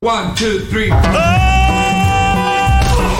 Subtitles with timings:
[0.00, 0.90] One, two, three.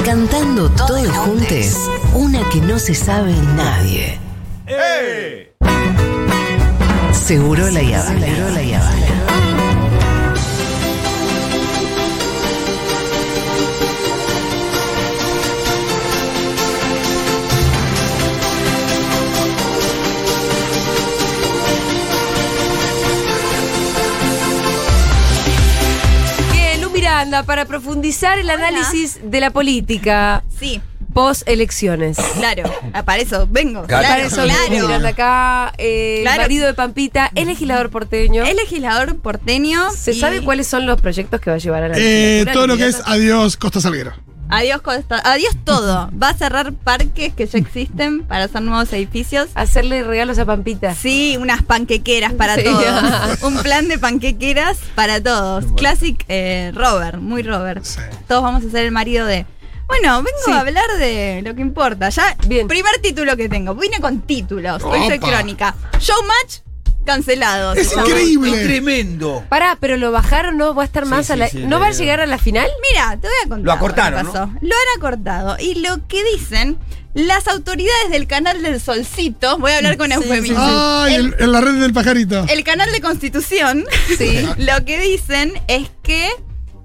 [0.04, 4.20] Cantando todos juntos, una que no se sabe nadie.
[7.12, 7.80] Seguro la.
[7.80, 9.57] Seguro la
[27.46, 30.80] Para profundizar el análisis de la política Sí,
[31.12, 32.16] post elecciones.
[32.36, 32.70] claro.
[32.92, 33.82] Ah, Para eso vengo.
[33.86, 34.86] Para Claro, eso Lu claro.
[34.86, 36.42] Miranda acá, eh, Claro.
[36.42, 38.44] marido de Pampita, el legislador porteño.
[38.44, 39.90] El legislador porteño.
[39.90, 42.66] ¿Se y- sabe cuáles son los proyectos que va a llevar a la Eh, todo
[42.68, 44.12] lo que es adiós Costa Salguero.
[44.50, 46.10] Adiós, Costa- adiós todo.
[46.20, 49.48] Va a cerrar parques que ya existen para hacer nuevos edificios.
[49.54, 50.94] Hacerle regalos a Pampita.
[50.94, 52.62] Sí, unas panquequeras para Sí.
[52.64, 53.42] todos.
[53.42, 55.66] Un plan de panquequeras para todos.
[55.76, 57.84] Classic eh, Robert, muy Robert.
[57.84, 58.00] Sí.
[58.26, 59.44] Todos vamos a ser el marido de.
[59.86, 60.50] Bueno, vengo Sí.
[60.52, 62.08] a hablar de lo que importa.
[62.10, 62.68] Ya, Bien.
[62.68, 63.74] primer título que tengo.
[63.74, 64.82] Vine con títulos.
[64.82, 65.74] Hoy soy crónica.
[65.98, 66.58] Showmatch
[67.04, 67.72] cancelado.
[67.74, 68.64] Es increíble.
[68.64, 69.44] tremendo.
[69.48, 71.48] Pará, pero lo bajaron, no va a estar Sí, más sí, a la.
[71.48, 72.68] sí, ¿No va a llegar a la final?
[72.90, 73.64] Mira, te voy a contar.
[73.64, 74.38] Lo acortaron, pasó.
[74.60, 75.56] Lo han acortado.
[75.58, 76.78] Y lo que dicen
[77.14, 80.58] las autoridades del canal del Solcito, voy a hablar con eufemismo.
[80.60, 82.44] Ay, El- el- en la red del pajarito.
[82.48, 83.84] El canal de Constitución,
[84.16, 84.46] Sí.
[84.58, 86.28] lo que dicen es que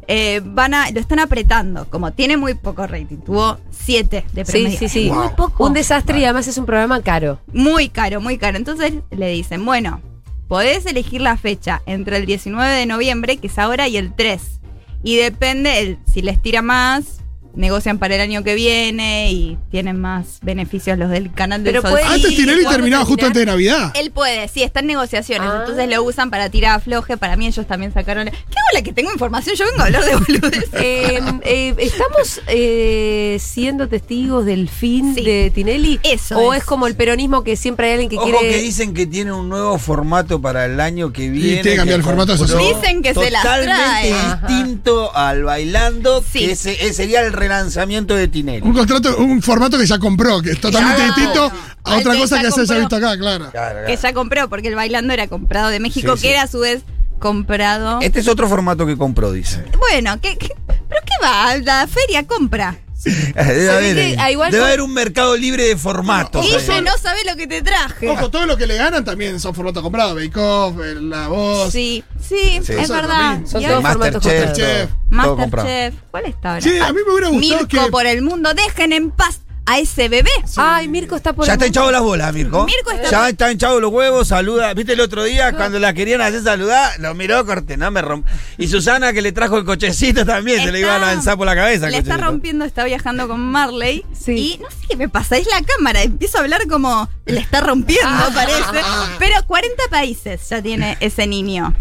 [0.07, 1.85] eh, van a, lo están apretando.
[1.89, 4.77] Como tiene muy poco rating, tuvo 7 de Sí, promedio.
[4.79, 5.07] sí, sí.
[5.07, 5.65] Es Muy poco.
[5.65, 7.39] Un desastre y además es un programa caro.
[7.53, 8.57] Muy caro, muy caro.
[8.57, 10.01] Entonces le dicen, bueno,
[10.47, 14.59] podés elegir la fecha entre el 19 de noviembre, que es ahora, y el 3.
[15.03, 17.21] Y depende, el- si les tira más,
[17.55, 21.89] negocian para el año que viene y tienen más beneficios los del canal del Pero
[21.89, 23.91] puede- Antes ¿Y Tinelli terminaba justo antes de Navidad.
[23.95, 25.57] Él puede, sí, está en negociaciones, Ah.
[25.61, 27.17] entonces lo usan para tirar afloje.
[27.17, 28.25] Para mí ellos también sacaron...
[28.25, 29.55] ¿Qué hago la que tengo información?
[29.55, 30.69] Yo vengo a hablar de boludeces.
[30.73, 35.23] Eh, eh, ¿Estamos eh, siendo testigos del fin Sí.
[35.23, 35.99] de Tinelli?
[36.03, 36.59] Eso ¿O es.
[36.59, 36.65] es.
[36.65, 38.49] como el peronismo que siempre hay alguien que Ojo quiere.
[38.49, 41.61] que dicen que tiene un nuevo formato para el año que viene.
[41.61, 44.13] tiene que cambiar el formato, Dicen que se las Totalmente trae.
[44.47, 46.39] distinto al bailando, Sí.
[46.39, 48.61] que ese, ese sería el relanzamiento de Tinelli.
[48.65, 51.14] Un contrato, un formato que ya compró, que es totalmente Claro.
[51.15, 51.52] distinto
[51.83, 53.49] a otra que cosa ya que se haya visto acá, claro.
[53.52, 53.87] Claro, claro.
[53.87, 56.33] que ya compró, porque el bailando era comprado de México, Sí, que sí.
[56.33, 56.83] era a su vez
[57.20, 57.99] comprado.
[58.02, 59.64] Este es otro formato que compró, dice.
[59.80, 61.55] Bueno, ¿qué, qué- pero qué va?
[61.58, 62.77] La feria compra.
[63.36, 66.45] Debe, haber, que, igual debe con- haber un mercado libre de formatos.
[66.45, 66.65] Y ahí.
[66.65, 68.09] yo no sabe lo que te traje.
[68.09, 70.15] Ojo, todo lo que le ganan también son formatos comprados.
[70.15, 71.71] Bake Off, La Voz.
[71.71, 72.73] Sí, sí, Sí.
[72.73, 73.39] es Eso verdad.
[73.45, 74.89] Son todos formatos Masterchef.
[75.09, 75.93] Masterchef.
[76.11, 76.61] ¿Cuál está ahora?
[76.61, 77.92] Sí, a mí me hubiera gustado Mirko que.
[77.92, 80.29] por el mundo, dejen en paz a ese bebé.
[80.57, 82.65] Ay, Mirko está por Ya está hinchado las bolas, Mirko.
[82.65, 84.73] Mirko está- Ya está hinchado los huevos, saluda.
[84.73, 86.99] ¿Viste el otro día cuando la querían hacer saludar?
[86.99, 88.25] Lo miró, corte, no me romp.
[88.57, 91.55] Y Susana que le trajo el cochecito también, se le iba a lanzar por la
[91.55, 91.89] cabeza.
[91.89, 94.05] Le está rompiendo, está viajando con Marley.
[94.13, 94.31] Sí.
[94.33, 96.01] Y no sé qué me pasa, es la cámara.
[96.03, 98.30] Empiezo a hablar como le está rompiendo, Ah.
[98.34, 98.86] parece.
[99.20, 101.73] Pero 40 países ya tiene ese niño.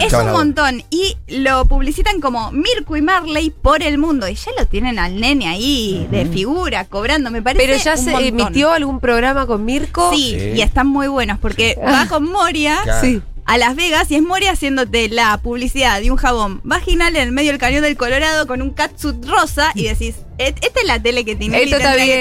[0.00, 0.84] Es un montón.
[0.90, 4.28] Y lo publicitan como Mirko y Marley por el mundo.
[4.28, 7.30] Y ya lo tienen al nene ahí, de figura, cobrando.
[7.30, 7.64] Me parece.
[7.66, 8.28] Pero ya un se montón.
[8.28, 10.10] emitió algún programa con Mirko.
[10.12, 10.52] Sí, Sí.
[10.56, 13.00] y están muy buenos porque va con Moria Claro.
[13.00, 13.22] Sí.
[13.46, 17.32] A Las Vegas y es Moria haciéndote la publicidad de un jabón vaginal en el
[17.32, 21.00] medio del cañón del Colorado con un catsuit rosa y decís, "Et- esta es la
[21.00, 22.20] tele que tiene Esto está bien,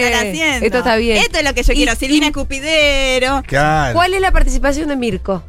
[0.63, 1.18] esto está bien.
[1.18, 3.41] Esto es lo que yo Y- quiero, Silvina Escupidero.
[3.47, 3.94] Claro.
[3.96, 5.44] ¿Cuál es la participación de Mirko?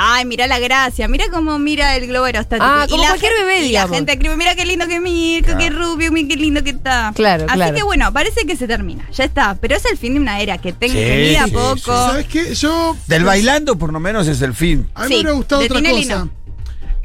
[0.00, 2.64] Ay, mira la gracia, mira cómo mira el globo aerostático.
[2.68, 3.90] Ah, Y como la cualquier bebé, y digamos.
[3.90, 6.70] la gente escribe, mira qué lindo que es Mirko, qué rubio, mira qué lindo que
[6.70, 7.12] está.
[7.14, 7.74] Claro, Así claro.
[7.76, 9.56] que bueno, parece que se termina, ya está.
[9.60, 11.76] Pero es el fin de una era que tenga Sí, que ir a sí, poco.
[11.76, 11.82] sí.
[11.84, 12.54] ¿Sabes qué?
[12.54, 12.96] Yo.
[13.06, 14.88] Del bailando, por lo menos, es el fin.
[14.94, 16.18] A mí Sí, me hubiera gustado otra Tinelli cosa.
[16.24, 16.30] no.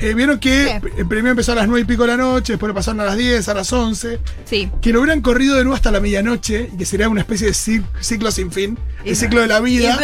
[0.03, 1.02] Eh, Vieron que ¿Qué?
[1.02, 3.06] eh, primero empezó a las 9 y pico de la noche, después lo pasaron a
[3.06, 4.19] las 10, a las 11.
[4.46, 4.69] Sí.
[4.81, 7.53] Que lo hubieran corrido de nuevo hasta la medianoche y que sería una especie de
[7.53, 8.78] cic- ciclo sin fin.
[9.06, 9.97] El ciclo de la vida.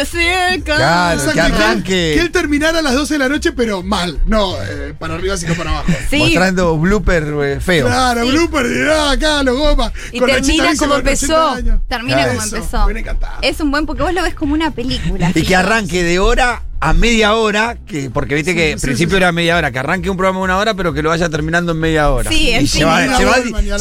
[0.64, 2.12] Claro, que arranque.
[2.14, 4.20] Que él terminara a las 12 de la noche, pero mal.
[4.26, 5.92] No eh, para arriba, sino para abajo.
[6.08, 6.18] Sí.
[6.18, 7.86] Mostrando blooper eh, feo.
[7.86, 9.92] Claro, blooper, de ah, acá, los gomas.
[10.12, 11.56] Y con termina como con 80 empezó.
[11.88, 12.32] Termina Claro.
[12.34, 12.78] como Eso, empezó.
[12.78, 13.38] me hubiera encantado.
[13.42, 15.32] Es un buen porque vos lo ves como una película.
[15.34, 19.10] Y que arranque de hora a media hora, que porque viste que al sí, principio
[19.10, 19.22] sí, sí.
[19.22, 21.72] era media hora, que arranque un programa de una hora, pero que lo vaya terminando
[21.72, 22.30] en media hora.
[22.30, 23.24] Sí, y en se va, se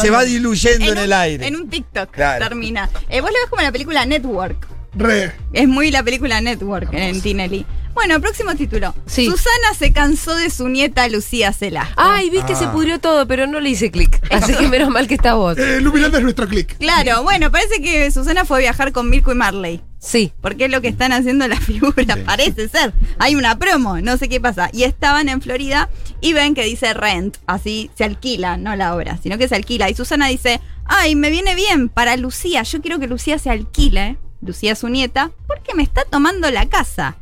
[0.10, 1.48] va se diluyendo en, un, el aire.
[1.48, 2.46] En un TikTok Claro.
[2.46, 2.90] termina.
[3.10, 4.68] Eh, vos lo ves como la película Network.
[4.96, 5.32] Re.
[5.54, 7.66] Es muy la película Network en Tinelli.
[7.94, 8.94] Bueno, próximo título.
[9.06, 9.26] Sí.
[9.26, 11.90] Susana se cansó de su nieta Lucía Cela.
[11.96, 12.72] Ay, viste, se Ah.
[12.72, 14.20] pudrió todo, pero no le hice clic.
[14.32, 15.58] Así que menos mal que está vos.
[15.58, 16.78] Eh, Luminante es nuestro click.
[16.78, 19.82] Claro, bueno, parece que Susana fue a viajar con Mirko y Marley.
[20.00, 20.32] Sí.
[20.42, 22.94] Porque es lo que están haciendo las figuras, parece ser.
[23.20, 24.70] Hay una promo, no sé qué pasa.
[24.74, 25.90] Y estaban en Florida
[26.22, 29.90] y ven que dice rent, así se alquila, no la obra, sino que se alquila.
[29.90, 34.18] Y Susana dice, ay, me viene bien para Lucía, yo quiero que Lucía se alquile,
[34.42, 37.18] Lucía es su nieta, porque me está tomando la casa.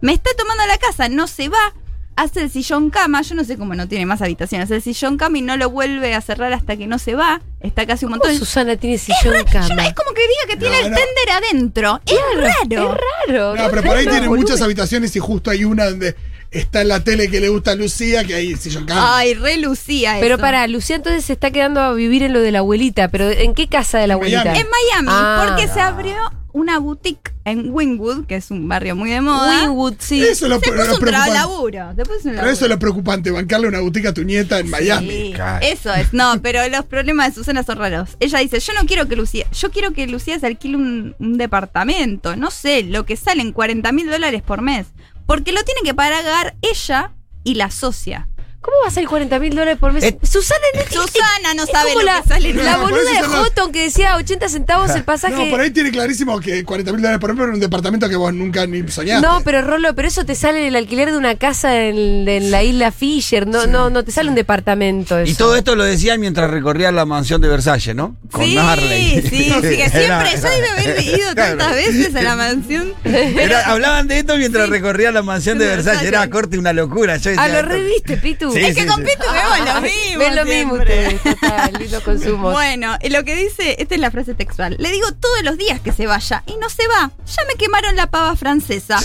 [0.00, 1.74] Me está tomando la casa, no se va,
[2.16, 5.38] hace el sillón cama, yo no sé cómo no tiene más habitaciones, el sillón cama
[5.38, 8.22] y no lo vuelve a cerrar hasta que no se va, está casi un ¿Cómo
[8.24, 8.38] montón.
[8.38, 9.68] Susana tiene Es sillón raro, cama?
[9.68, 10.96] yo es como que diga que tiene No, el no.
[10.96, 12.00] tender adentro.
[12.06, 12.92] Es raro.
[12.94, 13.56] Es raro.
[13.56, 16.14] No, pero por ahí tiene muchas habitaciones y justo hay una donde
[16.50, 19.16] está en la tele que le gusta a Lucía, que ahí sillón cama.
[19.18, 22.52] Ay, re Lucía Pero para, Lucía entonces se está quedando a vivir en lo de
[22.52, 23.08] la abuelita.
[23.08, 24.44] ¿Pero en qué casa de la abuelita?
[24.44, 24.60] Miami.
[24.60, 25.46] En Miami, Ah.
[25.48, 26.16] porque se abrió
[26.52, 29.62] una boutique en Wynwood, que es un barrio muy de moda.
[29.64, 30.22] Winwood, sí.
[30.22, 31.92] Eso es lo, Se lo puso un laburo.
[31.96, 32.50] Se puso un Pero laburo.
[32.52, 35.10] eso es lo preocupante, bancarle una boutique a tu nieta en Miami.
[35.10, 36.12] Sí, eso es.
[36.12, 38.10] No, pero los problemas de Susana son raros.
[38.20, 41.38] Ella dice, yo no quiero que Lucía, yo quiero que Lucía se alquile un, un
[41.38, 44.86] departamento, no sé, lo que salen 40 mil dólares por mes.
[45.26, 47.12] Porque lo tiene que pagar ella
[47.44, 48.28] y la socia.
[48.62, 50.04] ¿Cómo va a ser 40 mil dólares por mes?
[50.04, 52.54] Eh, Susana no Susana no es sabe como lo la, que sale.
[52.54, 55.34] la No, boluda de Houghton que decía 80 centavos el pasaje.
[55.46, 58.14] No, por ahí tiene clarísimo que 40 mil dólares por ejemplo en un departamento que
[58.14, 59.26] vos nunca ni soñaste.
[59.26, 62.62] No, pero Rolo, pero eso te sale el alquiler de una casa en, en la
[62.62, 63.48] isla Fisher.
[63.48, 65.20] No, no, no te sale un departamento.
[65.24, 68.16] Y todo esto lo decían mientras recorría la mansión de Versalles, ¿no?
[68.30, 69.22] Con sí, Marley.
[69.22, 71.58] sí, sí, que Era- siempre, yo debe haber ido Claro.
[71.58, 72.92] tantas veces a la mansión.
[73.04, 76.02] Era- hablaban de esto mientras recorría la mansión de De Versalles.
[76.02, 76.32] Era Versalles.
[76.32, 77.16] corte una locura.
[77.16, 78.51] Yo Ah, decía, lo reviste, Pitu.
[78.54, 79.02] Sí, es que sí, con.
[79.02, 80.18] Pitu vemos lo mismo.
[80.18, 81.22] Ven lo mismo ustedes.
[81.22, 82.50] Total, lindo consumo.
[82.52, 84.76] Bueno, y lo que dice, esta es la frase textual.
[84.78, 87.10] Le digo todos los días que se vaya y no se va.
[87.26, 88.98] Ya me quemaron la pava francesa.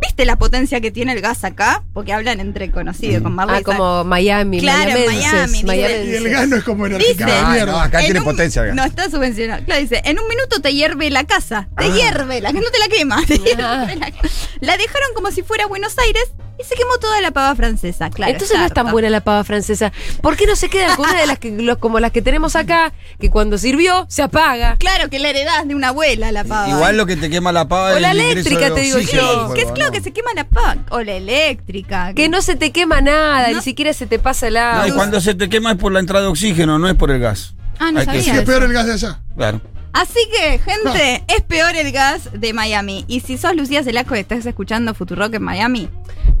[0.00, 1.82] ¿Viste la potencia que tiene el gas acá?
[1.94, 3.58] Porque hablan entre conocidos con Marley.
[3.60, 6.12] Ah, como Miami, Claro, Miami, Miamenses.
[6.12, 7.62] Y el gas no es como en Dice- Argentina.
[7.62, 8.62] Ah, no, acá En tiene un- potencia.
[8.62, 8.74] acá.
[8.74, 9.64] No está subvencionado.
[9.64, 11.68] Claro, dice, en un minuto te hierve la casa.
[11.78, 11.94] Te Ah.
[11.94, 13.22] hierve la que no te la quema.
[13.24, 14.12] te hierve la,
[14.60, 16.24] la dejaron como si fuera Buenos Aires
[16.64, 18.10] y se quemó toda la pava francesa.
[18.10, 18.32] Claro.
[18.32, 19.92] Entonces no es tan buena la pava francesa.
[20.22, 22.56] ¿Por qué no se quedan con una de las que los- como las que tenemos
[22.56, 24.76] acá, que cuando sirvió se apaga?
[24.78, 26.68] Claro que la heredás de una abuela la pava.
[26.68, 28.98] Igual lo que te quema la pava O es la el eléctrica, de te digo
[28.98, 29.46] yo.
[29.48, 29.92] por Que es claro no.
[29.96, 30.76] que se quema la pava.
[30.90, 32.12] O la eléctrica.
[32.14, 33.56] Que no se te quema nada, No.
[33.58, 34.82] ni siquiera se te pasa el agua.
[34.82, 37.10] No, y cuando se te quema es por la entrada de oxígeno, no es por
[37.10, 37.54] el gas.
[37.78, 39.20] Ah, no Hay que sabía Sí, decir- es peor el gas de allá.
[39.36, 39.60] Claro.
[39.92, 43.04] Así que, gente, es peor el gas de Miami.
[43.06, 45.88] Y si sos Lucía Celaco y estás escuchando Futurock en Miami,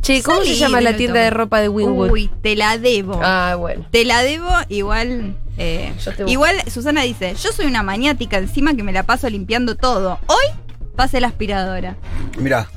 [0.04, 2.10] Che, ¿cómo salí se llama la tienda de ropa de Winwood?
[2.10, 3.18] Uy, te la debo.
[3.22, 3.86] Ah, bueno.
[3.90, 5.34] Te la debo, igual.
[5.56, 6.30] eh, Yo te busco.
[6.30, 10.18] igual Susana dice: Yo soy una maniática encima que me la paso limpiando todo.
[10.26, 10.46] Hoy
[10.94, 11.96] pase la aspiradora.
[12.38, 12.68] Mirá.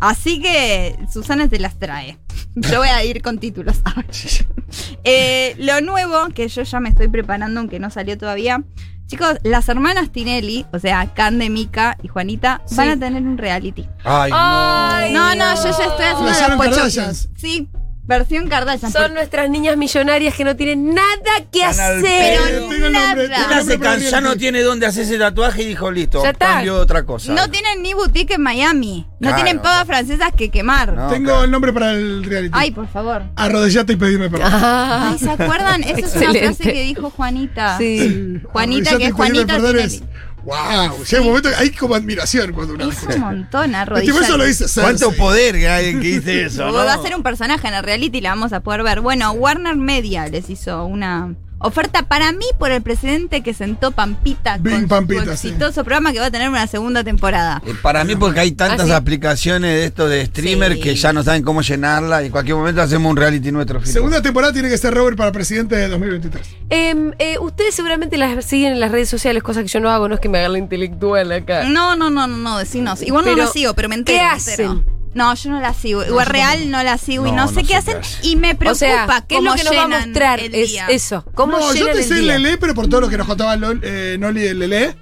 [0.00, 2.16] Así que Susana te las trae.
[2.56, 3.76] Yo voy a ir con títulos.
[5.04, 8.62] Eh, lo nuevo, que yo ya me estoy preparando, aunque no salió todavía.
[9.12, 13.86] Chicos, las hermanas Tinelli, o sea, Cande, Mica y Juanita, van a tener un reality.
[14.04, 17.28] Ay, Ay, No, no, yo ya estoy haciendo los pochoclos.
[17.36, 17.68] Sí,
[18.04, 18.90] versión Kardashian.
[18.92, 21.06] Son nuestras niñas millonarias que no tienen nada
[21.52, 22.02] que hacer.
[22.02, 23.46] Pero Tengo nombre, nada.
[23.46, 26.46] Una se can- ya no tiene dónde hacerse tatuaje y dijo, listo, Ya está.
[26.54, 27.32] cambio otra cosa.
[27.32, 29.06] No tienen ni boutique en Miami.
[29.20, 29.36] No Claro.
[29.36, 30.92] tienen pavas francesas que quemar.
[30.94, 31.08] No.
[31.08, 31.44] Tengo claro.
[31.44, 32.50] el nombre para el reality.
[32.52, 33.22] Ay, por favor.
[33.36, 34.48] Arrodillate y pedime perdón.
[34.52, 35.82] Ah, Ay, ¿se acuerdan?
[35.82, 36.40] Esa es una Excelente.
[36.54, 37.78] frase que dijo Juanita.
[37.78, 38.40] Sí.
[38.44, 39.94] Juanita, Arrodillate que y es Juanita perdón Tinelli.
[39.96, 40.02] es-
[40.44, 44.24] Wow, llega un momento que hay como admiración cuando uno Hizo un montón, Este arrodillate.
[44.24, 44.82] eso lo dice Cersei.
[44.82, 46.66] ¿Cuánto poder que hay en que dice eso?
[46.66, 46.72] ¿no?
[46.72, 49.00] Va a ser un personaje en el reality y la vamos a poder ver.
[49.00, 54.58] Bueno, Warner Media les hizo una oferta para mí por el presidente que sentó Pampita
[54.58, 55.48] Bing con Pampita, su sí.
[55.48, 57.62] exitoso programa que va a tener una segunda temporada.
[57.66, 58.92] Eh, Para mí, porque hay tantas ¿Ah, sí?
[58.92, 60.80] aplicaciones de esto de streamer Sí.
[60.80, 63.84] que ya no saben cómo llenarla y en cualquier momento hacemos un reality nuestro.
[63.84, 66.46] Segunda temporada tiene que ser Robert para presidente de 2023.
[66.70, 70.08] Em, eh, ustedes seguramente las siguen en las redes sociales, cosa que yo no hago,
[70.08, 71.64] no es que me haga la intelectual acá.
[71.64, 73.02] No, no, no, no, no, decinos.
[73.02, 74.18] Igual no la sigo, pero me entero.
[74.18, 74.91] ¿qué me entero.
[75.14, 76.04] No, yo no la sigo.
[76.04, 77.94] Igual real no la sigo y No, no sé no qué sé hacen.
[77.94, 78.18] qué hacen.
[78.24, 80.40] Y me preocupa o sea, qué ¿cómo es lo que nos va a mostrar?
[80.40, 81.24] el Es eso.
[81.34, 82.38] ¿Cómo no, yo te el sé día?
[82.38, 84.96] Lele, pero por todo lo que nos contaba Lol- eh, Noli de Lele.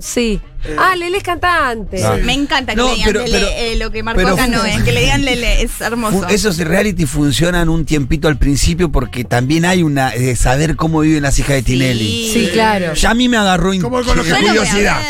[0.00, 0.40] Sí.
[0.78, 2.02] Ah, Lele es cantante.
[2.24, 4.64] Me encanta que No, le digan pero- Lele, pero- eh, lo que marcó acá no
[4.64, 6.26] es, que le digan Lele, es hermoso.
[6.28, 11.22] Esos reality funcionan un tiempito al principio porque también hay una de saber cómo viven
[11.22, 12.30] las hijas de Tinelli.
[12.32, 12.94] Sí, claro.
[12.94, 15.00] Ya a mí me agarró con los lo a curiosidad.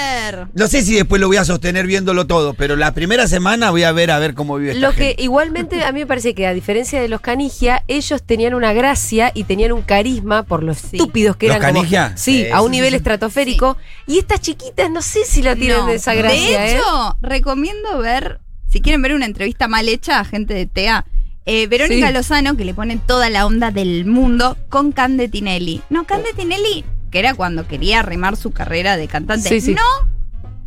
[0.54, 3.82] No sé si después lo voy a sostener viéndolo todo, pero la primera semana voy
[3.84, 5.22] a ver a ver cómo vive esta Lo que gente.
[5.22, 9.30] igualmente a mí me parece que a diferencia de los Canigia, ellos tenían una gracia
[9.34, 10.96] y tenían un carisma por los Sí.
[10.96, 12.12] estúpidos que ¿Los eran como- Canigia?
[12.16, 12.96] sí, a un sí, nivel sí, sí.
[12.96, 13.76] estratosférico.
[14.06, 15.86] Y estas chiquitas no sé si la tienen No.
[15.86, 16.76] de esa gracia, De ¿eh?
[16.76, 21.04] hecho, recomiendo ver, si quieren ver una entrevista mal hecha a gente de TEA,
[21.46, 22.12] eh, Verónica Sí.
[22.14, 25.82] Lozano, que le pone toda la onda del mundo, con Cande Tinelli.
[25.90, 29.48] No, Cande Tinelli, que era cuando quería remar su carrera de cantante.
[29.48, 29.74] Sí, sí.
[29.74, 29.82] No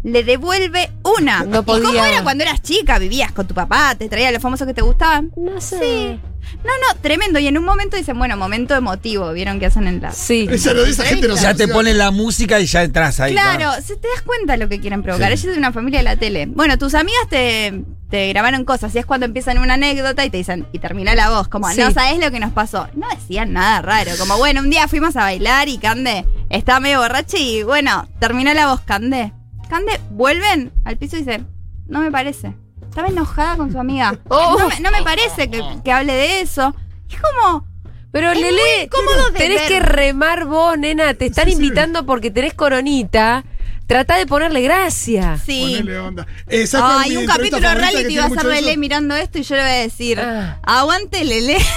[0.04, 1.44] le devuelve una.
[1.44, 3.00] No ¿Y cómo era cuando eras chica?
[3.00, 5.32] Vivías con tu papá, te traía los famosos que te gustaban.
[5.36, 5.80] No sé.
[5.80, 6.20] Sí.
[6.63, 7.39] No, no, tremendo.
[7.39, 9.32] Y en un momento dicen, bueno, momento emotivo.
[9.34, 10.12] ¿Vieron que hacen en la.
[10.12, 10.48] Sí.
[10.50, 13.34] Esa esa gente no Ya te ponen la música y ya entras ahí.
[13.34, 15.27] Claro, se te das cuenta de lo que quieren provocar.
[15.30, 15.34] Sí.
[15.34, 16.46] Ella es de una familia de la tele.
[16.48, 20.38] Bueno, tus amigas te, te grabaron cosas y es cuando empiezan una anécdota y te
[20.38, 21.80] dicen, y termina la voz, como, Sí.
[21.80, 22.88] no sabes lo que nos pasó.
[22.96, 27.00] No decían nada raro, como, bueno, un día fuimos a bailar y Cande estaba medio
[27.00, 29.34] borracha y bueno, terminó la voz, Cande.
[29.70, 31.48] Cande, vuelven al piso y dicen,
[31.88, 32.54] no me parece.
[32.98, 34.18] Estaba enojada con su amiga.
[34.30, 34.58] Oh.
[34.60, 36.74] No, me, no me parece que, que hable de eso.
[37.10, 37.68] Y es como,
[38.12, 39.68] Pero Es Lele, muy incómodo de tenés ver.
[39.68, 41.13] que remar vos, nena.
[41.13, 41.58] Te están Sí, sí.
[41.62, 43.44] invitando porque tenés coronita.
[43.86, 45.38] Trata de ponerle gracia.
[45.38, 45.75] sí.
[45.77, 46.27] Ponele onda.
[46.48, 48.46] Eh, ¿sabes cuál es Ay, mi un capítulo reality va a ser?
[48.46, 50.58] Lele mirando esto y yo le voy a decir, Ah.
[50.63, 51.58] aguante Lele.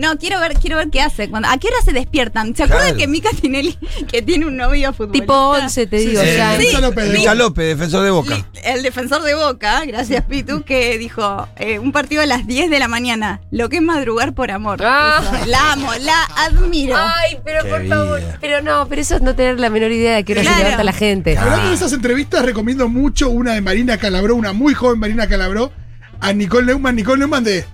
[0.00, 1.28] no, quiero ver, quiero ver qué hace.
[1.30, 2.54] Cuando, ¿A qué hora se despiertan?
[2.56, 2.98] ¿Se acuerdan Claro.
[2.98, 3.78] que Mica Tinelli,
[4.10, 5.22] que tiene un novio futbolista?
[5.24, 6.20] Tipo 11, te digo.
[6.22, 6.56] sí, ya.
[6.58, 6.66] sí.
[6.66, 7.34] Micha López Boca.
[7.34, 8.46] López, defensor de Boca.
[8.64, 12.78] El defensor de Boca, gracias Pitu, que dijo eh, un partido a las 10 de
[12.78, 14.80] la mañana, lo que es madrugar por amor.
[14.82, 15.20] Ah.
[15.22, 16.96] Eso, La amo, la admiro.
[16.96, 18.20] Ay, pero Qué por favor.
[18.40, 20.56] Pero no, pero eso es no tener la menor idea de que hora Claro.
[20.56, 21.36] se levanta la gente.
[21.38, 25.72] Hablando de esas entrevistas, recomiendo mucho una de Marina Calabró, una muy joven Marina Calabró,
[26.20, 26.96] a Nicole Neumann.
[26.96, 27.64] Nicole Neumann de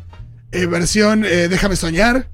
[0.56, 2.28] eh, versión eh, Déjame soñar,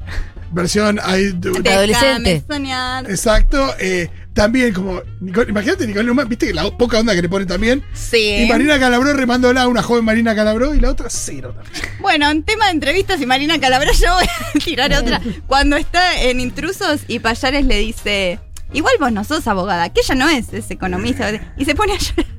[0.53, 2.35] versión De adolescente.
[2.35, 3.11] Déjame soñar.
[3.11, 3.75] Exacto.
[3.79, 5.03] eh, también como.
[5.21, 7.85] Nicole- imagínate Nicole Neumann, viste que la poca onda que le pone también.
[7.93, 8.45] Sí.
[8.45, 11.85] Y Marina Calabró remándola, una joven Marina Calabró, y la otra cero también.
[12.01, 15.21] Bueno, en tema de entrevistas y Marina Calabro, yo voy a tirar otra.
[15.47, 18.41] Cuando está en Intrusos y Payares le dice,
[18.73, 21.31] igual vos no sos abogada, que ella no es, es economista.
[21.59, 22.32] Y se pone a llorar.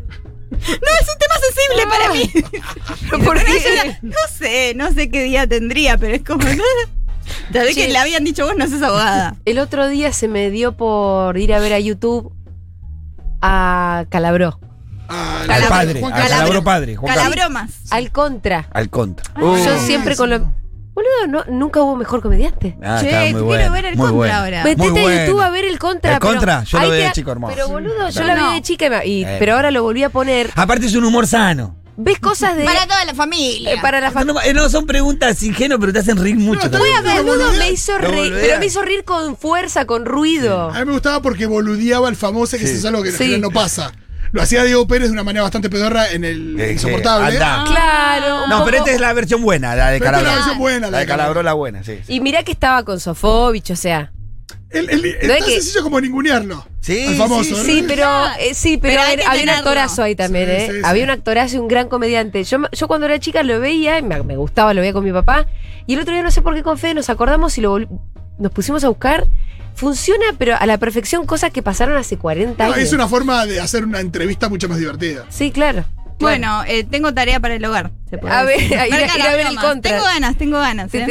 [0.68, 2.32] No, es un tema sensible para mí.
[4.02, 6.46] No sé, no sé qué día tendría, pero es como...
[6.46, 7.74] Che.
[7.76, 9.36] que le habían dicho vos no sos abogada.
[9.46, 12.34] El otro día se me dio por ir a ver a YouTube
[13.42, 14.60] a Calabró.
[15.10, 16.38] Ah, Al padre, Juan al Calabro.
[16.40, 16.96] Calabro padre.
[16.96, 17.14] Juan.
[17.16, 17.70] Calabromas.
[17.92, 18.68] Al contra.
[18.74, 19.26] Al contra.
[19.40, 20.52] Yo Ah, siempre con lo.
[20.96, 22.78] Boludo, no, nunca hubo mejor comediante.
[22.84, 24.36] Ah, Che, está muy quiero bueno, ver el muy contra bueno.
[24.36, 24.64] ahora.
[24.64, 25.26] Metete Muy a.
[25.26, 26.14] YouTube a ver el contra.
[26.14, 26.64] ¿El pero Contra?
[26.66, 27.54] Yo lo veía te- chico hermoso.
[27.56, 28.28] Pero boludo, yo No.
[28.28, 29.36] la vi de chica y, Eh.
[29.40, 30.52] pero ahora lo volví a poner.
[30.56, 31.76] Aparte es un humor sano.
[31.96, 32.64] ¿Ves cosas de.
[32.66, 33.74] Para toda la familia.
[33.74, 34.34] eh, para la No, familia.
[34.34, 36.68] no, eh, no, son preguntas ingenuas, pero te hacen reír mucho.
[36.70, 38.34] bien, pero Boludo, me hizo Lo reír.
[38.40, 40.70] Pero me hizo reír con fuerza, con ruido.
[40.72, 42.72] A mí me gustaba porque boludeaba al famoso, que Sí.
[42.74, 43.24] eso es algo que en Sí.
[43.26, 43.92] general no pasa.
[44.34, 47.30] Lo hacía Diego Pérez de una manera bastante pedorra en el Eh, Insoportable.
[47.30, 47.64] eh, anda.
[47.68, 48.48] Claro.
[48.48, 50.90] No, pero esta es la versión buena, la de Pero esta es la versión buena,
[50.92, 52.00] La de Calabró, la buena, sí.
[52.08, 54.12] Y mirá que estaba con Sofovich, o sea.
[54.72, 56.66] El, el- es No es tan que- sencillo como ningunearlo.
[56.82, 57.64] Sí, Al famoso, sí, ¿no?
[57.64, 58.10] Sí, pero
[58.40, 60.68] eh, sí, pero, Pero hay era- que había un actorazo ahí también, Sí, ¿eh?
[60.72, 60.82] sí, sí.
[60.84, 62.44] Había un actorazo y un gran comediante.
[62.44, 65.12] Yo, yo cuando era chica lo veía, y me, me gustaba, lo veía con mi
[65.14, 65.46] papá.
[65.86, 67.78] Y el otro día no sé por qué con Fede nos acordamos y lo
[68.40, 69.28] nos pusimos a buscar.
[69.76, 72.86] Funciona, pero a la perfección, cosas que pasaron hace 40 No, años.
[72.86, 75.26] es una forma de hacer una entrevista mucho más divertida.
[75.30, 75.86] Sí, claro.
[76.20, 77.92] Bueno, eh, tengo tarea para el hogar.
[78.10, 79.92] se puede A ver, ir a- ir a ver el contra.
[79.92, 80.94] Tengo ganas, tengo ganas.
[80.94, 81.06] ¿eh?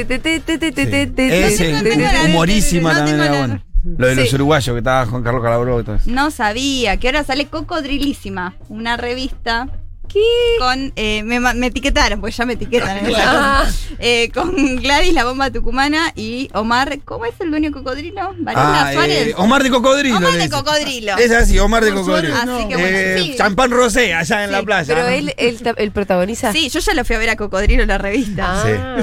[1.99, 3.63] la- humorísima no también la-.
[3.85, 4.37] Lo de los Sí.
[4.37, 6.09] uruguayos que estaba Juan Carlos Calabró y todo eso.
[6.09, 9.69] No sabía que ahora sale Cocodrilísima, una revista
[10.09, 10.21] ¿Qué?
[10.59, 10.93] con.
[10.97, 13.75] eh, me, etiquetaron, pues ya me etiquetan en esa cosa.
[13.99, 16.99] Eh, con Gladys, la bomba tucumana, y Omar.
[17.05, 18.35] ¿Cómo es el dueño de Cocodrilo?
[18.55, 19.29] Ah, Suárez.
[19.29, 20.17] eh, Omar de Cocodrilo.
[20.19, 20.51] Omar de.
[20.51, 21.17] Cocodrilo.
[21.17, 22.35] Es así, Omar de Cocodrilo.
[22.35, 22.81] Así que no.
[22.81, 23.35] bueno, Eh, sí.
[23.39, 24.95] Champán Rosé, allá en Sí, la playa.
[24.95, 25.13] Pero ¿no?
[25.15, 26.53] él, él, él protagoniza.
[26.53, 28.45] Sí, yo ya lo fui a ver a Cocodrilo la revista.
[28.49, 28.63] Ah.
[28.65, 28.71] Sí.
[28.71, 29.03] Me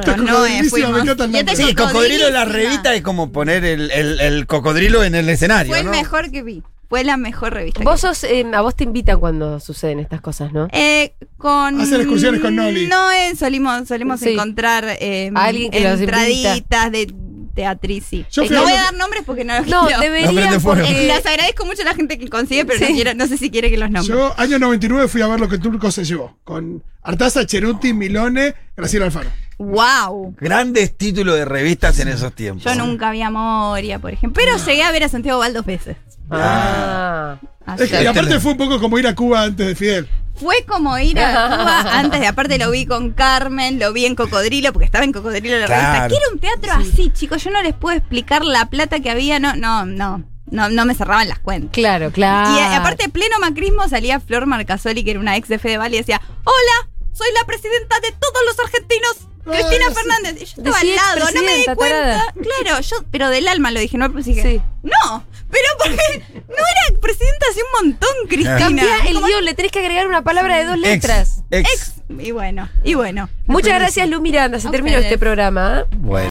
[1.31, 1.55] Y este.
[1.55, 5.71] Sí, cocodrilo en la revista es como poner el, el- el cocodrilo en el escenario.
[5.71, 5.91] Fue el ¿no?
[5.91, 6.63] mejor que vi.
[6.89, 7.83] Fue la mejor revista.
[7.83, 10.67] Vos sos, eh, a vos te invitan cuando suceden estas cosas, ¿no?
[10.71, 11.79] Eh, con.
[11.79, 12.87] Hacer excursiones con Noli.
[12.87, 14.29] No, eh, solimos, solimos Sí.
[14.33, 17.13] encontrar eh, Alguien que los entraditas de
[17.53, 18.25] teatriz, sí.
[18.31, 20.59] Yo Eh, fui no voy a dar nombres porque no los No, quiero.
[20.63, 22.85] Porque- Eh, les agradezco mucho a la gente que consigue, pero Sí.
[22.89, 24.07] no, quiero, no sé si quiere que los nombres.
[24.07, 26.37] Yo, año 99, fui a ver lo que Turco se llevó.
[26.43, 29.29] Con Artaza, Cheruti, Milone, Graciela Alfaro.
[29.57, 30.35] ¡Wow!
[30.39, 32.63] Grandes títulos de revistas en esos tiempos.
[32.63, 34.41] Yo nunca vi a Moria, por ejemplo.
[34.41, 35.97] Pero llegué a ver a Santiago Val dos veces.
[36.31, 37.37] Ah.
[37.65, 37.83] Así.
[37.83, 40.09] Es que, y aparte fue un poco como ir a Cuba antes de Fidel.
[40.35, 44.15] Fue como ir a Cuba antes de, aparte lo vi con Carmen, lo vi en
[44.15, 45.83] Cocodrilo, porque estaba en Cocodrilo la Claro.
[45.83, 46.07] revista.
[46.07, 47.43] Que era un teatro así, chicos.
[47.43, 50.23] Yo no les puedo explicar la plata que había, no, no, no.
[50.51, 51.69] No, no me cerraban las cuentas.
[51.73, 52.49] Claro, claro.
[52.55, 55.97] Y eh, aparte, pleno macrismo, salía Flor Marcasoli, que era una ex de Fedeval, y
[55.97, 59.17] decía: Hola, soy la presidenta de todos los argentinos.
[59.43, 59.91] Cristina.
[59.91, 60.41] Fernández.
[60.41, 61.75] Y yo estaba al lado, no me di cuenta.
[61.85, 62.33] tarada.
[62.33, 64.61] Claro, yo, pero del alma lo dije, no dije, Sí.
[64.81, 68.57] No, pero porque no era presidenta hace un montón, Cristina.
[68.57, 71.43] Cambia el guion, le tenés que agregar una palabra de dos letras.
[71.51, 71.69] ex.
[71.69, 71.93] Ex.
[72.17, 73.29] Y bueno, y bueno.
[73.45, 74.59] Muchas gracias, Lu Miranda.
[74.59, 75.81] Se terminó este programa.
[75.81, 75.95] ¿eh?
[75.97, 76.27] Bueno.